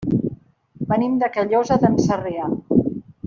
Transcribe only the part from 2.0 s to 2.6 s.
Sarrià.